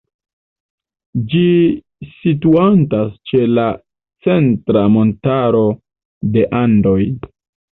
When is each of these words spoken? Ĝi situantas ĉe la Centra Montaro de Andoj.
Ĝi 1.33 1.49
situantas 2.13 3.11
ĉe 3.33 3.43
la 3.59 3.67
Centra 4.29 4.85
Montaro 4.97 5.65
de 6.39 6.49
Andoj. 6.63 6.99